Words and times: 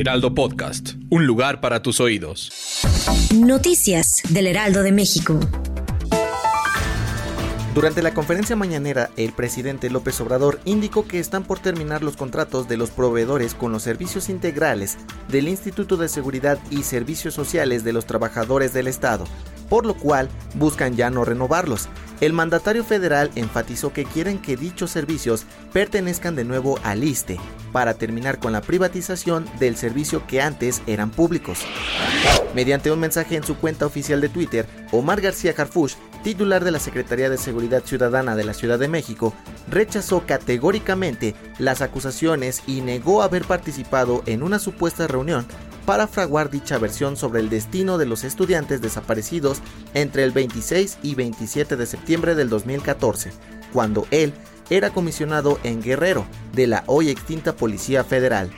Heraldo 0.00 0.34
Podcast, 0.34 0.94
un 1.10 1.26
lugar 1.26 1.60
para 1.60 1.82
tus 1.82 2.00
oídos. 2.00 2.50
Noticias 3.34 4.22
del 4.30 4.46
Heraldo 4.46 4.82
de 4.82 4.92
México. 4.92 5.38
Durante 7.74 8.02
la 8.02 8.14
conferencia 8.14 8.56
mañanera, 8.56 9.10
el 9.18 9.32
presidente 9.32 9.90
López 9.90 10.18
Obrador 10.22 10.58
indicó 10.64 11.06
que 11.06 11.18
están 11.18 11.44
por 11.44 11.58
terminar 11.58 12.02
los 12.02 12.16
contratos 12.16 12.66
de 12.66 12.78
los 12.78 12.88
proveedores 12.88 13.52
con 13.52 13.72
los 13.72 13.82
servicios 13.82 14.30
integrales 14.30 14.96
del 15.28 15.48
Instituto 15.48 15.98
de 15.98 16.08
Seguridad 16.08 16.58
y 16.70 16.82
Servicios 16.84 17.34
Sociales 17.34 17.84
de 17.84 17.92
los 17.92 18.06
Trabajadores 18.06 18.72
del 18.72 18.86
Estado, 18.86 19.26
por 19.70 19.86
lo 19.86 19.94
cual 19.94 20.28
buscan 20.56 20.94
ya 20.96 21.08
no 21.08 21.24
renovarlos. 21.24 21.88
El 22.20 22.34
mandatario 22.34 22.84
federal 22.84 23.30
enfatizó 23.36 23.94
que 23.94 24.04
quieren 24.04 24.38
que 24.42 24.58
dichos 24.58 24.90
servicios 24.90 25.46
pertenezcan 25.72 26.36
de 26.36 26.44
nuevo 26.44 26.78
al 26.82 27.02
ISTE 27.02 27.40
para 27.72 27.94
terminar 27.94 28.38
con 28.38 28.52
la 28.52 28.60
privatización 28.60 29.46
del 29.58 29.76
servicio 29.76 30.26
que 30.26 30.42
antes 30.42 30.82
eran 30.86 31.10
públicos. 31.10 31.60
Mediante 32.54 32.90
un 32.90 33.00
mensaje 33.00 33.36
en 33.36 33.44
su 33.44 33.56
cuenta 33.56 33.86
oficial 33.86 34.20
de 34.20 34.28
Twitter, 34.28 34.66
Omar 34.92 35.22
García 35.22 35.54
Harfush 35.56 35.94
titular 36.22 36.64
de 36.64 36.70
la 36.70 36.78
Secretaría 36.78 37.30
de 37.30 37.38
Seguridad 37.38 37.82
Ciudadana 37.84 38.36
de 38.36 38.44
la 38.44 38.54
Ciudad 38.54 38.78
de 38.78 38.88
México, 38.88 39.32
rechazó 39.68 40.26
categóricamente 40.26 41.34
las 41.58 41.80
acusaciones 41.80 42.62
y 42.66 42.80
negó 42.80 43.22
haber 43.22 43.44
participado 43.44 44.22
en 44.26 44.42
una 44.42 44.58
supuesta 44.58 45.06
reunión 45.06 45.46
para 45.86 46.06
fraguar 46.06 46.50
dicha 46.50 46.78
versión 46.78 47.16
sobre 47.16 47.40
el 47.40 47.48
destino 47.48 47.98
de 47.98 48.06
los 48.06 48.24
estudiantes 48.24 48.80
desaparecidos 48.80 49.60
entre 49.94 50.24
el 50.24 50.32
26 50.32 50.98
y 51.02 51.14
27 51.14 51.76
de 51.76 51.86
septiembre 51.86 52.34
del 52.34 52.48
2014, 52.48 53.32
cuando 53.72 54.06
él 54.10 54.32
era 54.70 54.90
comisionado 54.90 55.58
en 55.64 55.82
Guerrero 55.82 56.24
de 56.52 56.68
la 56.68 56.84
hoy 56.86 57.10
extinta 57.10 57.54
Policía 57.54 58.04
Federal. 58.04 58.50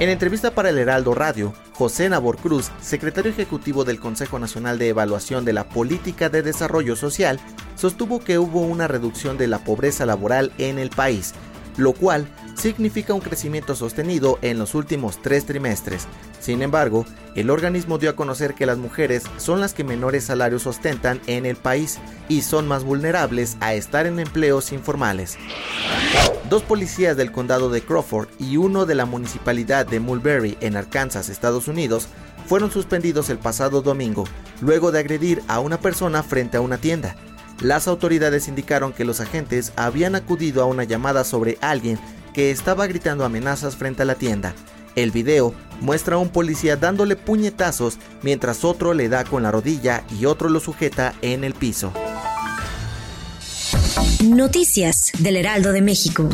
En 0.00 0.08
entrevista 0.08 0.54
para 0.54 0.70
el 0.70 0.78
Heraldo 0.78 1.14
Radio, 1.14 1.52
José 1.74 2.08
Nabor 2.08 2.38
Cruz, 2.38 2.70
secretario 2.80 3.30
ejecutivo 3.30 3.84
del 3.84 4.00
Consejo 4.00 4.38
Nacional 4.38 4.78
de 4.78 4.88
Evaluación 4.88 5.44
de 5.44 5.52
la 5.52 5.68
Política 5.68 6.28
de 6.28 6.42
Desarrollo 6.42 6.96
Social, 6.96 7.38
sostuvo 7.76 8.20
que 8.20 8.38
hubo 8.38 8.62
una 8.62 8.88
reducción 8.88 9.38
de 9.38 9.48
la 9.48 9.58
pobreza 9.58 10.06
laboral 10.06 10.52
en 10.58 10.78
el 10.78 10.90
país, 10.90 11.34
lo 11.76 11.92
cual 11.92 12.26
significa 12.54 13.14
un 13.14 13.20
crecimiento 13.20 13.74
sostenido 13.74 14.38
en 14.42 14.58
los 14.58 14.74
últimos 14.74 15.20
tres 15.22 15.46
trimestres. 15.46 16.06
Sin 16.40 16.62
embargo, 16.62 17.06
el 17.34 17.50
organismo 17.50 17.98
dio 17.98 18.10
a 18.10 18.16
conocer 18.16 18.54
que 18.54 18.66
las 18.66 18.78
mujeres 18.78 19.22
son 19.36 19.60
las 19.60 19.74
que 19.74 19.84
menores 19.84 20.24
salarios 20.24 20.66
ostentan 20.66 21.20
en 21.26 21.46
el 21.46 21.56
país 21.56 21.98
y 22.28 22.42
son 22.42 22.68
más 22.68 22.84
vulnerables 22.84 23.56
a 23.60 23.74
estar 23.74 24.06
en 24.06 24.18
empleos 24.18 24.72
informales. 24.72 25.38
Dos 26.50 26.62
policías 26.62 27.16
del 27.16 27.32
condado 27.32 27.70
de 27.70 27.80
Crawford 27.82 28.28
y 28.38 28.56
uno 28.56 28.86
de 28.86 28.94
la 28.94 29.06
municipalidad 29.06 29.86
de 29.86 30.00
Mulberry 30.00 30.58
en 30.60 30.76
Arkansas, 30.76 31.28
Estados 31.28 31.68
Unidos, 31.68 32.08
fueron 32.46 32.70
suspendidos 32.70 33.30
el 33.30 33.38
pasado 33.38 33.82
domingo, 33.82 34.24
luego 34.60 34.92
de 34.92 34.98
agredir 34.98 35.42
a 35.48 35.60
una 35.60 35.78
persona 35.78 36.22
frente 36.22 36.56
a 36.56 36.60
una 36.60 36.78
tienda. 36.78 37.16
Las 37.62 37.86
autoridades 37.86 38.48
indicaron 38.48 38.92
que 38.92 39.04
los 39.04 39.20
agentes 39.20 39.72
habían 39.76 40.16
acudido 40.16 40.62
a 40.62 40.66
una 40.66 40.82
llamada 40.82 41.22
sobre 41.22 41.58
alguien 41.60 41.96
que 42.34 42.50
estaba 42.50 42.88
gritando 42.88 43.24
amenazas 43.24 43.76
frente 43.76 44.02
a 44.02 44.04
la 44.04 44.16
tienda. 44.16 44.52
El 44.96 45.12
video 45.12 45.54
muestra 45.80 46.16
a 46.16 46.18
un 46.18 46.28
policía 46.28 46.76
dándole 46.76 47.14
puñetazos 47.14 47.98
mientras 48.22 48.64
otro 48.64 48.94
le 48.94 49.08
da 49.08 49.24
con 49.24 49.44
la 49.44 49.52
rodilla 49.52 50.02
y 50.18 50.26
otro 50.26 50.48
lo 50.48 50.58
sujeta 50.58 51.14
en 51.22 51.44
el 51.44 51.54
piso. 51.54 51.92
Noticias 54.24 55.12
del 55.20 55.36
Heraldo 55.36 55.70
de 55.70 55.82
México. 55.82 56.28